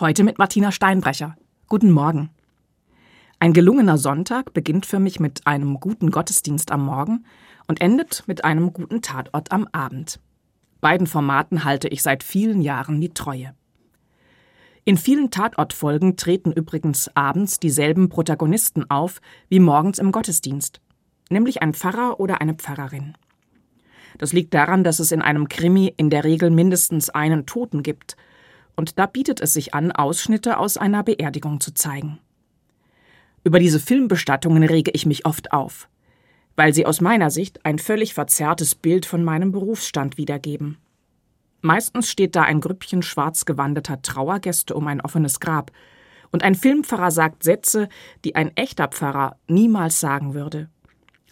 Heute 0.00 0.24
mit 0.24 0.38
Martina 0.38 0.72
Steinbrecher. 0.72 1.36
Guten 1.68 1.92
Morgen. 1.92 2.30
Ein 3.38 3.52
gelungener 3.52 3.96
Sonntag 3.96 4.52
beginnt 4.52 4.86
für 4.86 4.98
mich 4.98 5.20
mit 5.20 5.46
einem 5.46 5.78
guten 5.78 6.10
Gottesdienst 6.10 6.72
am 6.72 6.84
Morgen 6.84 7.24
und 7.68 7.80
endet 7.80 8.24
mit 8.26 8.44
einem 8.44 8.72
guten 8.72 9.02
Tatort 9.02 9.52
am 9.52 9.68
Abend. 9.70 10.18
Beiden 10.80 11.06
Formaten 11.06 11.62
halte 11.62 11.86
ich 11.86 12.02
seit 12.02 12.24
vielen 12.24 12.60
Jahren 12.60 13.00
die 13.00 13.14
Treue. 13.14 13.54
In 14.84 14.96
vielen 14.96 15.30
Tatortfolgen 15.30 16.16
treten 16.16 16.50
übrigens 16.50 17.08
abends 17.14 17.60
dieselben 17.60 18.08
Protagonisten 18.08 18.90
auf 18.90 19.20
wie 19.48 19.60
morgens 19.60 20.00
im 20.00 20.10
Gottesdienst, 20.10 20.80
nämlich 21.30 21.62
ein 21.62 21.72
Pfarrer 21.72 22.18
oder 22.18 22.40
eine 22.40 22.54
Pfarrerin. 22.54 23.14
Das 24.18 24.32
liegt 24.32 24.54
daran, 24.54 24.82
dass 24.82 24.98
es 24.98 25.12
in 25.12 25.22
einem 25.22 25.48
Krimi 25.48 25.94
in 25.96 26.10
der 26.10 26.24
Regel 26.24 26.50
mindestens 26.50 27.10
einen 27.10 27.46
Toten 27.46 27.84
gibt– 27.84 28.16
und 28.76 28.98
da 28.98 29.06
bietet 29.06 29.40
es 29.40 29.52
sich 29.52 29.74
an, 29.74 29.92
Ausschnitte 29.92 30.58
aus 30.58 30.76
einer 30.76 31.02
Beerdigung 31.02 31.60
zu 31.60 31.72
zeigen. 31.72 32.18
Über 33.44 33.58
diese 33.58 33.78
Filmbestattungen 33.78 34.64
rege 34.64 34.90
ich 34.92 35.06
mich 35.06 35.26
oft 35.26 35.52
auf, 35.52 35.88
weil 36.56 36.72
sie 36.72 36.86
aus 36.86 37.00
meiner 37.00 37.30
Sicht 37.30 37.64
ein 37.64 37.78
völlig 37.78 38.14
verzerrtes 38.14 38.74
Bild 38.74 39.06
von 39.06 39.22
meinem 39.22 39.52
Berufsstand 39.52 40.16
wiedergeben. 40.16 40.78
Meistens 41.60 42.10
steht 42.10 42.36
da 42.36 42.42
ein 42.42 42.60
Grüppchen 42.60 43.02
schwarz 43.02 43.44
gewandeter 43.44 44.02
Trauergäste 44.02 44.74
um 44.74 44.86
ein 44.86 45.00
offenes 45.00 45.40
Grab, 45.40 45.72
und 46.30 46.42
ein 46.42 46.56
Filmpfarrer 46.56 47.12
sagt 47.12 47.44
Sätze, 47.44 47.88
die 48.24 48.34
ein 48.34 48.56
echter 48.56 48.88
Pfarrer 48.88 49.36
niemals 49.46 50.00
sagen 50.00 50.34
würde. 50.34 50.68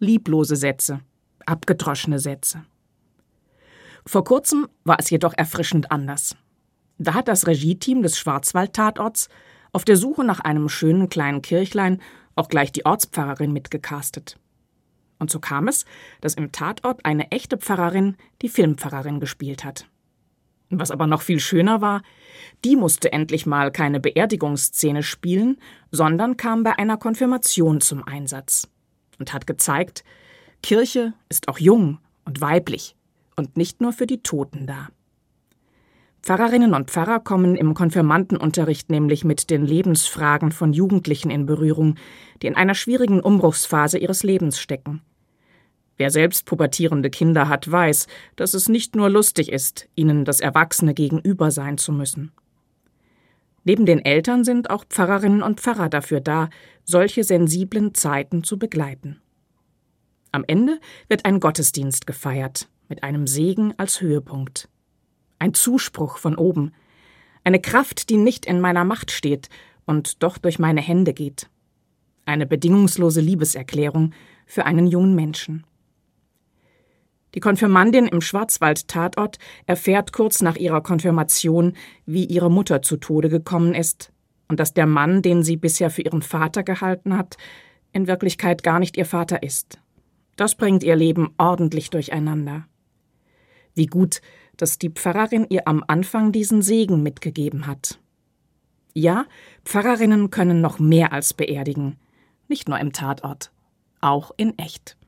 Lieblose 0.00 0.56
Sätze, 0.56 1.00
abgedroschene 1.46 2.18
Sätze. 2.18 2.64
Vor 4.04 4.24
kurzem 4.24 4.66
war 4.82 4.98
es 4.98 5.08
jedoch 5.10 5.34
erfrischend 5.36 5.92
anders. 5.92 6.36
Da 6.98 7.14
hat 7.14 7.28
das 7.28 7.46
Regieteam 7.46 8.02
des 8.02 8.18
Schwarzwald-Tatorts 8.18 9.28
auf 9.72 9.84
der 9.84 9.96
Suche 9.96 10.24
nach 10.24 10.40
einem 10.40 10.68
schönen 10.68 11.08
kleinen 11.08 11.42
Kirchlein 11.42 12.00
auch 12.34 12.48
gleich 12.48 12.72
die 12.72 12.86
Ortspfarrerin 12.86 13.52
mitgecastet. 13.52 14.38
Und 15.18 15.30
so 15.30 15.40
kam 15.40 15.68
es, 15.68 15.84
dass 16.20 16.34
im 16.34 16.52
Tatort 16.52 17.04
eine 17.04 17.30
echte 17.30 17.58
Pfarrerin 17.58 18.16
die 18.42 18.48
Filmpfarrerin 18.48 19.20
gespielt 19.20 19.64
hat. 19.64 19.86
Was 20.70 20.90
aber 20.90 21.06
noch 21.06 21.22
viel 21.22 21.40
schöner 21.40 21.80
war, 21.80 22.02
die 22.64 22.76
musste 22.76 23.12
endlich 23.12 23.46
mal 23.46 23.72
keine 23.72 24.00
Beerdigungsszene 24.00 25.02
spielen, 25.02 25.58
sondern 25.90 26.36
kam 26.36 26.62
bei 26.62 26.78
einer 26.78 26.98
Konfirmation 26.98 27.80
zum 27.80 28.06
Einsatz 28.06 28.68
und 29.18 29.32
hat 29.32 29.46
gezeigt, 29.46 30.04
Kirche 30.62 31.14
ist 31.28 31.48
auch 31.48 31.58
jung 31.58 31.98
und 32.24 32.40
weiblich 32.40 32.96
und 33.36 33.56
nicht 33.56 33.80
nur 33.80 33.92
für 33.92 34.06
die 34.06 34.22
Toten 34.22 34.66
da. 34.66 34.88
Pfarrerinnen 36.22 36.74
und 36.74 36.90
Pfarrer 36.90 37.20
kommen 37.20 37.54
im 37.54 37.74
Konfirmandenunterricht 37.74 38.90
nämlich 38.90 39.24
mit 39.24 39.50
den 39.50 39.64
Lebensfragen 39.64 40.52
von 40.52 40.72
Jugendlichen 40.72 41.30
in 41.30 41.46
Berührung, 41.46 41.94
die 42.42 42.48
in 42.48 42.56
einer 42.56 42.74
schwierigen 42.74 43.20
Umbruchsphase 43.20 43.98
ihres 43.98 44.22
Lebens 44.22 44.58
stecken. 44.58 45.00
Wer 45.96 46.10
selbst 46.10 46.44
pubertierende 46.46 47.10
Kinder 47.10 47.48
hat, 47.48 47.70
weiß, 47.70 48.06
dass 48.36 48.54
es 48.54 48.68
nicht 48.68 48.94
nur 48.94 49.10
lustig 49.10 49.50
ist, 49.50 49.88
ihnen 49.94 50.24
das 50.24 50.40
Erwachsene 50.40 50.94
gegenüber 50.94 51.50
sein 51.50 51.78
zu 51.78 51.92
müssen. 51.92 52.32
Neben 53.64 53.84
den 53.84 54.04
Eltern 54.04 54.44
sind 54.44 54.70
auch 54.70 54.84
Pfarrerinnen 54.84 55.42
und 55.42 55.60
Pfarrer 55.60 55.88
dafür 55.88 56.20
da, 56.20 56.50
solche 56.84 57.24
sensiblen 57.24 57.94
Zeiten 57.94 58.44
zu 58.44 58.58
begleiten. 58.58 59.20
Am 60.30 60.44
Ende 60.46 60.78
wird 61.08 61.24
ein 61.24 61.40
Gottesdienst 61.40 62.06
gefeiert, 62.06 62.68
mit 62.88 63.02
einem 63.02 63.26
Segen 63.26 63.74
als 63.76 64.00
Höhepunkt 64.00 64.68
ein 65.38 65.54
Zuspruch 65.54 66.18
von 66.18 66.36
oben, 66.36 66.72
eine 67.44 67.60
Kraft, 67.60 68.10
die 68.10 68.16
nicht 68.16 68.46
in 68.46 68.60
meiner 68.60 68.84
Macht 68.84 69.10
steht 69.10 69.48
und 69.86 70.22
doch 70.22 70.38
durch 70.38 70.58
meine 70.58 70.80
Hände 70.80 71.14
geht, 71.14 71.48
eine 72.26 72.46
bedingungslose 72.46 73.20
Liebeserklärung 73.20 74.12
für 74.46 74.66
einen 74.66 74.86
jungen 74.86 75.14
Menschen. 75.14 75.64
Die 77.34 77.40
Konfirmandin 77.40 78.06
im 78.06 78.20
Schwarzwald-Tatort 78.20 79.38
erfährt 79.66 80.12
kurz 80.12 80.40
nach 80.42 80.56
ihrer 80.56 80.82
Konfirmation, 80.82 81.74
wie 82.06 82.24
ihre 82.24 82.50
Mutter 82.50 82.82
zu 82.82 82.96
Tode 82.96 83.28
gekommen 83.28 83.74
ist 83.74 84.12
und 84.48 84.58
dass 84.58 84.72
der 84.72 84.86
Mann, 84.86 85.22
den 85.22 85.42
sie 85.42 85.56
bisher 85.56 85.90
für 85.90 86.02
ihren 86.02 86.22
Vater 86.22 86.62
gehalten 86.62 87.16
hat, 87.16 87.36
in 87.92 88.06
Wirklichkeit 88.06 88.62
gar 88.62 88.78
nicht 88.78 88.96
ihr 88.96 89.04
Vater 89.04 89.42
ist. 89.42 89.78
Das 90.36 90.54
bringt 90.54 90.82
ihr 90.82 90.96
Leben 90.96 91.34
ordentlich 91.36 91.90
durcheinander. 91.90 92.66
Wie 93.74 93.86
gut, 93.86 94.20
dass 94.58 94.78
die 94.78 94.90
Pfarrerin 94.90 95.46
ihr 95.48 95.66
am 95.66 95.82
Anfang 95.86 96.32
diesen 96.32 96.60
Segen 96.60 97.02
mitgegeben 97.02 97.66
hat. 97.66 97.98
Ja, 98.92 99.24
Pfarrerinnen 99.64 100.30
können 100.30 100.60
noch 100.60 100.78
mehr 100.78 101.12
als 101.12 101.32
beerdigen, 101.32 101.96
nicht 102.48 102.68
nur 102.68 102.78
im 102.78 102.92
Tatort, 102.92 103.50
auch 104.00 104.32
in 104.36 104.58
echt. 104.58 104.98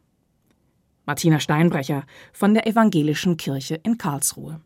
Martina 1.04 1.40
Steinbrecher 1.40 2.04
von 2.32 2.54
der 2.54 2.66
Evangelischen 2.66 3.36
Kirche 3.36 3.74
in 3.82 3.98
Karlsruhe 3.98 4.60